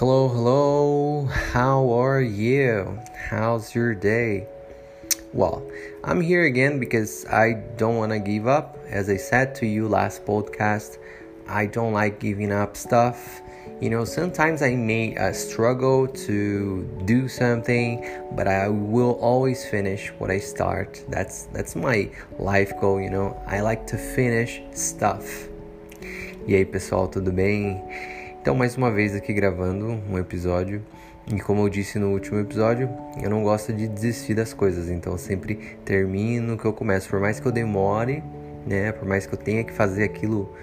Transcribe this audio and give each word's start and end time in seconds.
Hello, 0.00 0.28
hello. 0.28 1.26
How 1.52 1.92
are 1.92 2.22
you? 2.22 2.98
How's 3.14 3.74
your 3.74 3.94
day? 3.94 4.48
Well, 5.34 5.62
I'm 6.02 6.22
here 6.22 6.46
again 6.46 6.80
because 6.80 7.26
I 7.26 7.60
don't 7.76 7.96
want 7.96 8.12
to 8.12 8.18
give 8.18 8.48
up. 8.48 8.78
As 8.88 9.10
I 9.10 9.18
said 9.18 9.54
to 9.56 9.66
you 9.66 9.88
last 9.88 10.24
podcast, 10.24 10.96
I 11.46 11.66
don't 11.66 11.92
like 11.92 12.18
giving 12.18 12.50
up 12.50 12.78
stuff. 12.78 13.42
You 13.78 13.90
know, 13.90 14.06
sometimes 14.06 14.62
I 14.62 14.74
may 14.74 15.18
uh, 15.18 15.34
struggle 15.34 16.08
to 16.24 17.02
do 17.04 17.28
something, 17.28 18.00
but 18.32 18.48
I 18.48 18.68
will 18.68 19.20
always 19.20 19.68
finish 19.68 20.08
what 20.16 20.30
I 20.30 20.38
start. 20.38 21.04
That's 21.10 21.42
that's 21.52 21.76
my 21.76 22.08
life 22.38 22.72
goal, 22.80 23.02
you 23.02 23.10
know. 23.10 23.36
I 23.46 23.60
like 23.60 23.86
to 23.88 23.98
finish 23.98 24.62
stuff. 24.72 25.28
E 26.48 26.54
aí, 26.56 26.64
pessoal, 26.64 27.06
tudo 27.06 27.30
bem? 27.30 27.84
Então, 28.40 28.54
mais 28.54 28.74
uma 28.74 28.90
vez 28.90 29.14
aqui 29.14 29.34
gravando 29.34 30.00
um 30.10 30.18
episódio. 30.18 30.82
E 31.30 31.38
como 31.40 31.60
eu 31.60 31.68
disse 31.68 31.98
no 31.98 32.10
último 32.10 32.40
episódio, 32.40 32.88
eu 33.22 33.28
não 33.28 33.42
gosto 33.42 33.70
de 33.70 33.86
desistir 33.86 34.32
das 34.32 34.54
coisas, 34.54 34.88
então 34.88 35.18
sempre 35.18 35.76
termino 35.84 36.54
o 36.54 36.58
que 36.58 36.64
eu 36.64 36.72
começo. 36.72 37.06
Por 37.10 37.20
mais 37.20 37.38
que 37.38 37.46
eu 37.46 37.52
demore, 37.52 38.22
né? 38.66 38.92
Por 38.92 39.06
mais 39.06 39.26
que 39.26 39.34
eu 39.34 39.38
tenha 39.38 39.62
que 39.62 39.74
fazer 39.74 40.04
aquilo 40.04 40.54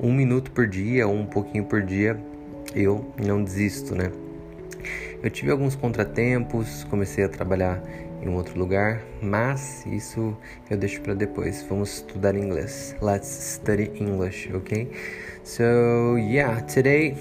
um 0.00 0.12
minuto 0.12 0.52
por 0.52 0.68
dia 0.68 1.08
ou 1.08 1.14
um 1.14 1.26
pouquinho 1.26 1.64
por 1.64 1.82
dia, 1.82 2.16
eu 2.76 3.04
não 3.20 3.42
desisto, 3.42 3.92
né? 3.96 4.12
Eu 5.20 5.28
tive 5.28 5.50
alguns 5.50 5.74
contratempos, 5.74 6.84
comecei 6.84 7.24
a 7.24 7.28
trabalhar 7.28 7.82
em 8.22 8.28
um 8.28 8.34
outro 8.36 8.58
lugar, 8.58 9.02
mas 9.22 9.84
isso 9.86 10.36
eu 10.70 10.76
deixo 10.76 11.00
para 11.00 11.14
depois. 11.14 11.62
Vamos 11.68 11.94
estudar 11.94 12.34
inglês. 12.34 12.96
Let's 13.00 13.28
study 13.28 13.90
English, 13.94 14.50
okay? 14.54 14.90
So, 15.44 16.16
yeah, 16.16 16.60
today 16.62 17.16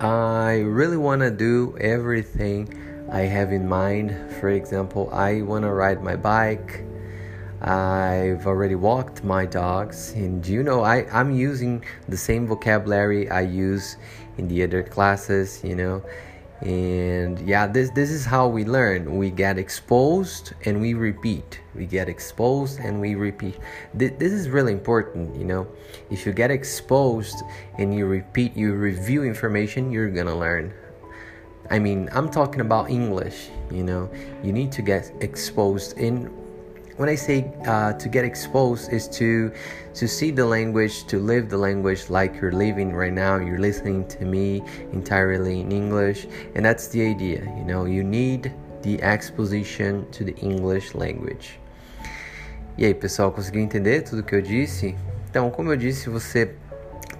I 0.00 0.62
really 0.62 0.96
want 0.96 1.22
to 1.22 1.30
do 1.30 1.74
everything 1.78 2.66
I 3.10 3.22
have 3.22 3.54
in 3.54 3.68
mind. 3.68 4.14
For 4.40 4.50
example, 4.50 5.10
I 5.12 5.42
want 5.42 5.64
to 5.64 5.72
ride 5.72 6.02
my 6.02 6.16
bike. 6.16 6.84
I've 7.60 8.46
already 8.46 8.74
walked 8.74 9.22
my 9.22 9.46
dogs, 9.46 10.12
and 10.16 10.44
you 10.44 10.64
know, 10.64 10.82
I, 10.82 11.06
I'm 11.12 11.30
using 11.30 11.84
the 12.08 12.16
same 12.16 12.46
vocabulary 12.46 13.30
I 13.30 13.42
use 13.42 13.96
in 14.36 14.48
the 14.48 14.64
other 14.64 14.82
classes, 14.82 15.62
you 15.62 15.76
know 15.76 16.02
and 16.62 17.40
yeah 17.40 17.66
this 17.66 17.90
this 17.90 18.10
is 18.10 18.24
how 18.24 18.46
we 18.46 18.64
learn. 18.64 19.16
We 19.16 19.30
get 19.30 19.58
exposed 19.58 20.52
and 20.64 20.80
we 20.80 20.94
repeat. 20.94 21.60
We 21.74 21.86
get 21.86 22.08
exposed 22.08 22.78
and 22.78 23.00
we 23.00 23.16
repeat. 23.16 23.58
This, 23.94 24.12
this 24.18 24.32
is 24.32 24.48
really 24.48 24.72
important 24.72 25.34
you 25.36 25.44
know. 25.44 25.66
If 26.10 26.24
you 26.24 26.32
get 26.32 26.50
exposed 26.50 27.42
and 27.78 27.94
you 27.94 28.06
repeat 28.06 28.56
you 28.56 28.74
review 28.74 29.24
information 29.24 29.90
you're 29.90 30.10
gonna 30.10 30.38
learn. 30.38 30.72
I 31.70 31.78
mean 31.78 32.08
i'm 32.12 32.28
talking 32.28 32.60
about 32.60 32.90
english 32.90 33.48
you 33.70 33.82
know. 33.82 34.08
You 34.44 34.52
need 34.52 34.70
to 34.72 34.82
get 34.82 35.10
exposed 35.20 35.98
in 35.98 36.30
when 36.96 37.08
I 37.08 37.14
say 37.14 37.50
uh, 37.66 37.92
to 37.94 38.08
get 38.08 38.24
exposed 38.24 38.92
is 38.92 39.08
to 39.08 39.52
to 39.94 40.08
see 40.08 40.30
the 40.30 40.44
language, 40.44 41.04
to 41.06 41.18
live 41.18 41.50
the 41.50 41.58
language 41.58 42.08
like 42.08 42.40
you're 42.40 42.52
living 42.52 42.92
right 42.92 43.12
now. 43.12 43.36
You're 43.36 43.58
listening 43.58 44.06
to 44.08 44.24
me 44.24 44.62
entirely 44.92 45.60
in 45.60 45.72
English, 45.72 46.26
and 46.54 46.64
that's 46.64 46.88
the 46.88 47.02
idea. 47.02 47.44
You 47.58 47.64
know, 47.64 47.84
you 47.84 48.02
need 48.02 48.52
the 48.82 49.02
exposition 49.02 50.10
to 50.12 50.24
the 50.24 50.34
English 50.36 50.94
language. 50.94 51.58
E 52.78 52.86
aí, 52.86 52.94
pessoal, 52.94 53.30
conseguiu 53.30 53.62
entender 53.62 54.02
tudo 54.02 54.22
que 54.22 54.34
eu 54.34 54.40
disse? 54.40 54.96
Então, 55.28 55.50
como 55.50 55.70
eu 55.72 55.76
disse, 55.76 56.08
você 56.08 56.54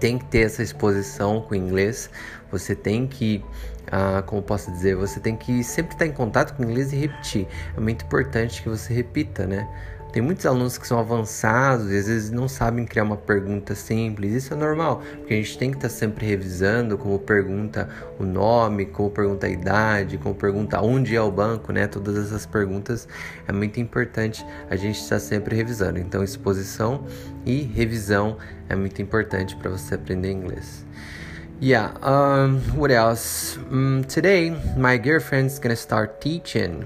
tem 0.02 0.18
que 0.18 0.24
ter 0.24 0.40
essa 0.40 0.64
exposição 0.64 1.40
com 1.42 1.54
o 1.54 1.56
inglês, 1.56 2.10
você 2.50 2.74
tem 2.74 3.06
que 3.06 3.40
ah, 3.86 4.20
como 4.26 4.42
posso 4.42 4.68
dizer, 4.72 4.96
você 4.96 5.20
tem 5.20 5.36
que 5.36 5.62
sempre 5.62 5.92
estar 5.92 6.06
em 6.06 6.10
contato 6.10 6.56
com 6.56 6.64
o 6.64 6.66
inglês 6.68 6.92
e 6.92 6.96
repetir. 6.96 7.46
É 7.76 7.80
muito 7.80 8.04
importante 8.04 8.62
que 8.62 8.68
você 8.68 8.92
repita, 8.92 9.46
né? 9.46 9.68
Tem 10.12 10.22
muitos 10.22 10.44
alunos 10.44 10.76
que 10.76 10.86
são 10.86 10.98
avançados 10.98 11.90
e 11.90 11.96
às 11.96 12.06
vezes 12.06 12.30
não 12.30 12.46
sabem 12.46 12.84
criar 12.84 13.04
uma 13.04 13.16
pergunta 13.16 13.74
simples. 13.74 14.34
Isso 14.34 14.52
é 14.52 14.56
normal, 14.56 15.00
porque 15.16 15.32
a 15.32 15.36
gente 15.38 15.56
tem 15.56 15.70
que 15.70 15.78
estar 15.78 15.88
sempre 15.88 16.26
revisando 16.26 16.98
como 16.98 17.18
pergunta 17.18 17.88
o 18.18 18.24
nome, 18.24 18.84
como 18.84 19.10
pergunta 19.10 19.46
a 19.46 19.50
idade, 19.50 20.18
como 20.18 20.34
pergunta 20.34 20.82
onde 20.82 21.16
é 21.16 21.22
o 21.22 21.30
banco, 21.30 21.72
né? 21.72 21.86
Todas 21.86 22.26
essas 22.26 22.44
perguntas 22.44 23.08
é 23.48 23.52
muito 23.52 23.80
importante 23.80 24.44
a 24.68 24.76
gente 24.76 25.00
estar 25.00 25.18
sempre 25.18 25.56
revisando. 25.56 25.98
Então, 25.98 26.22
exposição 26.22 27.06
e 27.46 27.62
revisão 27.62 28.36
é 28.68 28.76
muito 28.76 29.00
importante 29.00 29.56
para 29.56 29.70
você 29.70 29.94
aprender 29.94 30.30
inglês. 30.30 30.84
Yeah, 31.62 31.94
um, 32.02 32.60
what 32.78 32.92
else? 32.92 33.58
Um, 33.70 34.02
today, 34.02 34.50
my 34.76 34.98
girlfriend's 35.02 35.58
gonna 35.58 35.74
start 35.74 36.20
teaching. 36.20 36.84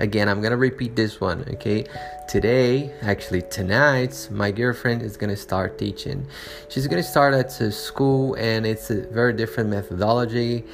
Again, 0.00 0.28
I'm 0.28 0.40
gonna 0.40 0.56
repeat 0.56 0.94
this 0.94 1.20
one, 1.20 1.44
okay? 1.54 1.84
Today, 2.28 2.92
actually 3.02 3.42
tonight, 3.42 4.28
my 4.30 4.52
girlfriend 4.52 5.02
is 5.02 5.16
gonna 5.16 5.36
start 5.36 5.76
teaching. 5.76 6.24
She's 6.68 6.86
gonna 6.86 7.02
start 7.02 7.34
at 7.34 7.60
a 7.60 7.72
school, 7.72 8.34
and 8.34 8.64
it's 8.64 8.90
a 8.90 9.00
very 9.08 9.32
different 9.32 9.70
methodology. 9.70 10.64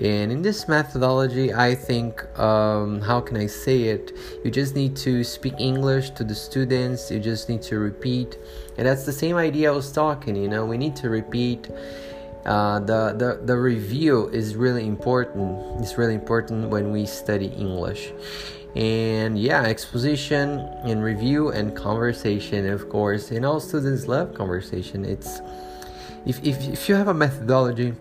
And 0.00 0.30
in 0.30 0.42
this 0.42 0.68
methodology, 0.68 1.52
I 1.52 1.74
think, 1.74 2.22
um, 2.38 3.00
how 3.00 3.20
can 3.20 3.36
I 3.36 3.46
say 3.46 3.84
it? 3.84 4.12
You 4.44 4.50
just 4.52 4.76
need 4.76 4.94
to 4.98 5.24
speak 5.24 5.54
English 5.58 6.10
to 6.10 6.22
the 6.22 6.36
students, 6.36 7.10
you 7.10 7.18
just 7.18 7.48
need 7.48 7.62
to 7.62 7.80
repeat. 7.80 8.38
And 8.76 8.86
that's 8.86 9.04
the 9.04 9.12
same 9.12 9.36
idea 9.36 9.72
I 9.72 9.74
was 9.74 9.90
talking, 9.90 10.36
you 10.36 10.46
know, 10.46 10.64
we 10.64 10.78
need 10.78 10.94
to 10.96 11.10
repeat 11.10 11.68
uh, 12.46 12.78
the, 12.80 13.14
the 13.18 13.40
the 13.44 13.56
review 13.56 14.28
is 14.28 14.56
really 14.56 14.86
important 14.86 15.82
it's 15.82 15.98
really 15.98 16.14
important 16.14 16.70
when 16.70 16.92
we 16.92 17.04
study 17.04 17.46
english 17.58 18.12
and 18.76 19.38
yeah 19.38 19.62
exposition 19.62 20.60
and 20.84 21.02
review 21.02 21.50
and 21.50 21.74
conversation 21.74 22.68
of 22.68 22.88
course 22.88 23.30
and 23.30 23.44
all 23.44 23.60
students 23.60 24.06
love 24.06 24.34
conversation 24.34 25.04
it's 25.04 25.40
if, 26.26 26.42
if, 26.44 26.68
if 26.68 26.88
you 26.88 26.94
have 26.94 27.08
a 27.08 27.14
methodology 27.14 27.94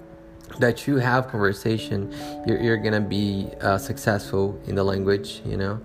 that 0.59 0.87
you 0.87 0.97
have 0.97 1.27
conversation 1.29 2.13
you're, 2.45 2.59
you're 2.59 2.77
gonna 2.77 2.99
be 2.99 3.47
uh, 3.61 3.77
successful 3.77 4.59
in 4.67 4.75
the 4.75 4.83
language 4.83 5.41
you 5.45 5.57
know 5.57 5.79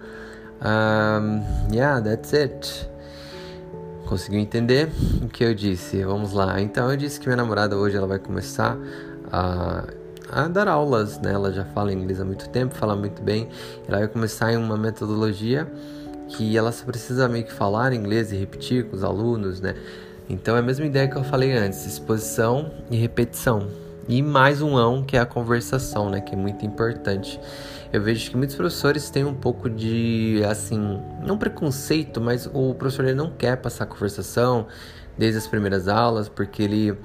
um, 0.62 1.44
yeah 1.70 2.00
that's 2.00 2.32
it 2.32 2.86
Conseguiu 4.12 4.40
entender 4.40 4.90
o 5.22 5.28
que 5.28 5.42
eu 5.42 5.54
disse? 5.54 6.02
Vamos 6.04 6.34
lá. 6.34 6.60
Então 6.60 6.90
eu 6.90 6.98
disse 6.98 7.18
que 7.18 7.26
minha 7.26 7.36
namorada 7.36 7.78
hoje 7.78 7.96
ela 7.96 8.06
vai 8.06 8.18
começar 8.18 8.76
a, 9.32 9.84
a 10.32 10.48
dar 10.48 10.66
aulas, 10.66 11.20
né? 11.20 11.32
Ela 11.32 11.52
já 11.52 11.64
fala 11.64 11.92
inglês 11.92 12.20
há 12.20 12.24
muito 12.24 12.48
tempo, 12.48 12.74
fala 12.74 12.96
muito 12.96 13.22
bem. 13.22 13.48
Ela 13.86 13.98
vai 13.98 14.08
começar 14.08 14.52
em 14.52 14.56
uma 14.56 14.76
metodologia 14.76 15.70
que 16.28 16.56
ela 16.56 16.72
só 16.72 16.84
precisa 16.86 17.28
meio 17.28 17.44
que 17.44 17.52
falar 17.52 17.92
inglês 17.92 18.32
e 18.32 18.36
repetir 18.36 18.88
com 18.88 18.96
os 18.96 19.04
alunos, 19.04 19.60
né? 19.60 19.74
Então 20.28 20.56
é 20.56 20.60
a 20.60 20.62
mesma 20.62 20.86
ideia 20.86 21.06
que 21.06 21.16
eu 21.16 21.24
falei 21.24 21.52
antes, 21.52 21.84
exposição 21.86 22.70
e 22.90 22.96
repetição. 22.96 23.68
E 24.08 24.22
mais 24.22 24.62
um 24.62 24.76
ão, 24.76 25.02
que 25.02 25.16
é 25.16 25.20
a 25.20 25.26
conversação, 25.26 26.08
né? 26.08 26.20
Que 26.20 26.34
é 26.34 26.36
muito 26.36 26.64
importante. 26.64 27.38
Eu 27.92 28.00
vejo 28.00 28.30
que 28.30 28.36
muitos 28.36 28.56
professores 28.56 29.10
têm 29.10 29.24
um 29.24 29.34
pouco 29.34 29.68
de, 29.68 30.42
assim, 30.48 30.98
não 31.24 31.36
preconceito, 31.36 32.20
mas 32.20 32.48
o 32.52 32.74
professor 32.74 33.04
ele 33.04 33.14
não 33.14 33.30
quer 33.30 33.58
passar 33.58 33.84
conversação 33.84 34.66
desde 35.18 35.38
as 35.38 35.46
primeiras 35.46 35.88
aulas, 35.88 36.28
porque 36.28 36.62
ele 36.62 36.98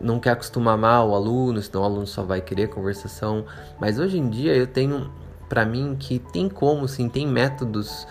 não 0.00 0.18
quer 0.18 0.30
acostumar 0.30 0.76
mal 0.76 1.10
o 1.10 1.14
aluno, 1.14 1.60
senão 1.62 1.82
o 1.82 1.84
aluno 1.84 2.06
só 2.06 2.22
vai 2.22 2.40
querer 2.40 2.68
conversação. 2.68 3.44
Mas 3.80 3.98
hoje 3.98 4.18
em 4.18 4.28
dia 4.28 4.54
eu 4.54 4.66
tenho 4.66 5.10
para 5.48 5.64
mim 5.64 5.96
que 5.98 6.18
tem 6.18 6.48
como, 6.48 6.88
sim, 6.88 7.08
tem 7.08 7.26
métodos, 7.26 8.06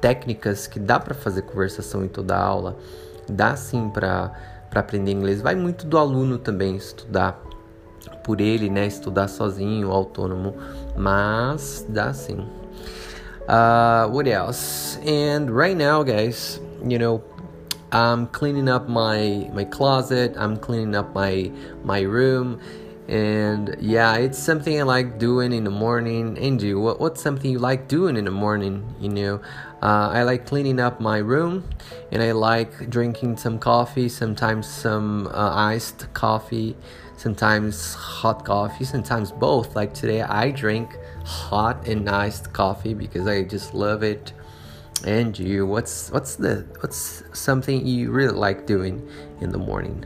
técnicas 0.00 0.66
que 0.66 0.80
dá 0.80 0.98
para 0.98 1.14
fazer 1.14 1.42
conversação 1.42 2.04
em 2.04 2.08
toda 2.08 2.34
a 2.34 2.42
aula, 2.42 2.76
dá 3.28 3.54
sim 3.54 3.90
para 3.90 4.32
aprender 4.74 5.12
inglês. 5.12 5.42
Vai 5.42 5.54
muito 5.54 5.86
do 5.86 5.98
aluno 5.98 6.38
também 6.38 6.76
estudar 6.76 7.40
por 8.24 8.40
ele, 8.40 8.70
né, 8.70 8.86
estudar 8.86 9.28
sozinho, 9.28 9.90
autônomo, 9.90 10.54
mas 10.96 11.84
dá 11.88 12.12
sim. 12.12 12.46
Uh, 13.48 14.08
what 14.12 14.28
else? 14.28 14.98
And 15.00 15.50
right 15.50 15.74
now, 15.74 16.04
guys, 16.04 16.60
you 16.88 16.98
know, 16.98 17.20
I'm 17.92 18.28
cleaning 18.28 18.68
up 18.68 18.88
my 18.88 19.50
my 19.52 19.64
closet. 19.64 20.34
I'm 20.36 20.56
cleaning 20.56 20.94
up 20.94 21.14
my 21.14 21.50
my 21.82 22.02
room, 22.02 22.60
and 23.08 23.76
yeah, 23.80 24.16
it's 24.16 24.38
something 24.38 24.78
I 24.78 24.84
like 24.84 25.18
doing 25.18 25.52
in 25.52 25.64
the 25.64 25.70
morning. 25.70 26.38
Angie, 26.38 26.74
what 26.74 27.00
what's 27.00 27.20
something 27.20 27.50
you 27.50 27.58
like 27.58 27.88
doing 27.88 28.16
in 28.16 28.26
the 28.26 28.30
morning? 28.30 28.94
You 29.00 29.08
know, 29.08 29.34
uh, 29.82 30.10
I 30.12 30.22
like 30.22 30.46
cleaning 30.46 30.78
up 30.78 31.00
my 31.00 31.18
room, 31.18 31.68
and 32.12 32.22
I 32.22 32.32
like 32.32 32.88
drinking 32.90 33.38
some 33.38 33.58
coffee. 33.58 34.08
Sometimes 34.08 34.68
some 34.68 35.26
uh, 35.28 35.54
iced 35.54 36.12
coffee 36.14 36.76
sometimes 37.16 37.94
hot 37.94 38.46
coffee, 38.46 38.84
sometimes 38.84 39.30
both. 39.30 39.76
Like 39.76 39.92
today, 39.92 40.22
I 40.22 40.50
drink 40.50 40.96
hot 41.24 41.86
and 41.86 42.08
iced 42.08 42.52
coffee 42.52 42.94
because 42.94 43.26
I 43.26 43.42
just 43.42 43.74
love 43.74 44.02
it. 44.02 44.32
And 45.06 45.38
you, 45.38 45.66
what's 45.66 46.10
what's 46.10 46.36
the 46.36 46.66
what's 46.80 47.22
something 47.32 47.86
you 47.86 48.12
really 48.12 48.34
like 48.34 48.66
doing 48.66 49.00
in 49.40 49.50
the 49.50 49.58
morning? 49.58 50.04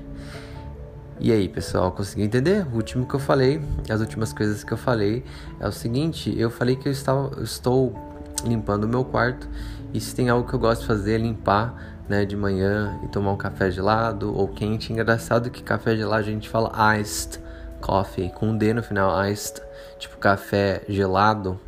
E 1.20 1.32
aí, 1.32 1.48
pessoal, 1.48 1.90
conseguiu 1.92 2.26
entender? 2.26 2.66
O 2.72 2.76
último 2.76 3.06
que 3.06 3.14
eu 3.14 3.20
falei, 3.20 3.60
as 3.88 4.00
últimas 4.00 4.32
coisas 4.32 4.62
que 4.62 4.72
eu 4.72 4.76
falei 4.76 5.24
é 5.58 5.66
o 5.66 5.72
seguinte: 5.72 6.32
eu 6.38 6.48
falei 6.48 6.76
que 6.76 6.88
eu, 6.88 6.92
estava, 6.92 7.32
eu 7.36 7.42
estou 7.42 7.92
limpando 8.44 8.84
o 8.84 8.88
meu 8.88 9.04
quarto 9.04 9.48
e 9.92 10.00
se 10.00 10.14
tem 10.14 10.28
algo 10.28 10.48
que 10.48 10.54
eu 10.54 10.58
gosto 10.58 10.82
de 10.82 10.86
fazer 10.86 11.14
é 11.14 11.18
limpar, 11.18 12.02
né, 12.08 12.24
de 12.24 12.36
manhã 12.36 12.98
e 13.04 13.08
tomar 13.08 13.32
um 13.32 13.36
café 13.36 13.70
gelado 13.70 14.36
ou 14.36 14.48
quente. 14.48 14.92
Engraçado 14.92 15.50
que 15.50 15.62
café 15.62 15.96
gelado 15.96 16.20
a 16.20 16.22
gente 16.22 16.48
fala 16.48 16.72
iced 16.98 17.40
coffee 17.80 18.30
com 18.30 18.48
um 18.48 18.56
D 18.56 18.72
no 18.72 18.82
final, 18.82 19.24
iced, 19.26 19.60
tipo 19.98 20.16
café 20.18 20.82
gelado, 20.88 21.60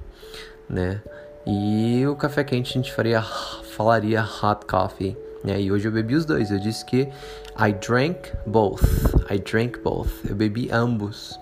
né? 0.69 1.01
E 1.47 2.05
o 2.09 2.17
café 2.17 2.43
quente 2.43 2.71
a 2.71 2.73
gente 2.73 2.93
faria, 2.93 3.23
falaria 3.23 4.23
hot 4.23 4.67
coffee. 4.67 5.17
Né? 5.45 5.61
E 5.61 5.71
hoje 5.71 5.87
eu 5.87 5.93
bebi 5.93 6.17
os 6.17 6.25
dois. 6.25 6.51
Eu 6.51 6.59
disse 6.59 6.85
que 6.85 7.09
I 7.57 7.73
drank 7.73 8.33
both. 8.47 8.83
I 9.31 9.39
drank 9.39 9.79
both. 9.79 10.11
Eu 10.29 10.35
bebi 10.35 10.69
ambos. 10.73 11.39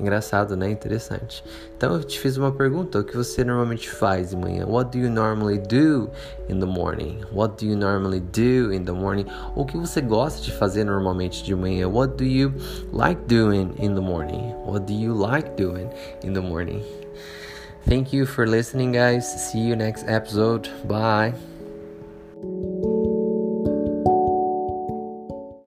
Engraçado, 0.00 0.56
né? 0.56 0.68
Interessante. 0.68 1.44
Então 1.76 1.94
eu 1.94 2.02
te 2.02 2.18
fiz 2.18 2.36
uma 2.36 2.50
pergunta: 2.50 2.98
o 2.98 3.04
que 3.04 3.16
você 3.16 3.44
normalmente 3.44 3.88
faz 3.88 4.30
de 4.30 4.36
manhã? 4.36 4.66
What 4.66 4.90
do 4.90 5.04
you 5.04 5.10
normally 5.10 5.58
do 5.58 6.10
in 6.48 6.58
the 6.58 6.66
morning? 6.66 7.20
What 7.32 7.64
do 7.64 7.70
you 7.70 7.78
normally 7.78 8.18
do 8.18 8.72
in 8.72 8.84
the 8.84 8.92
morning? 8.92 9.26
O 9.54 9.64
que 9.64 9.76
você 9.76 10.00
gosta 10.00 10.42
de 10.42 10.50
fazer 10.50 10.82
normalmente 10.82 11.44
de 11.44 11.54
manhã? 11.54 11.88
What 11.88 12.16
do 12.16 12.24
you 12.24 12.52
like 12.92 13.22
doing 13.28 13.72
in 13.78 13.94
the 13.94 14.00
morning? 14.00 14.52
What 14.66 14.92
do 14.92 14.94
you 14.94 15.14
like 15.14 15.50
doing 15.50 15.88
in 16.24 16.32
the 16.32 16.40
morning? 16.40 16.82
Thank 17.86 18.12
you 18.12 18.24
for 18.26 18.46
listening, 18.46 18.92
guys. 18.92 19.50
See 19.50 19.58
you 19.58 19.76
next 19.76 20.04
episode. 20.08 20.68
Bye. 20.88 21.34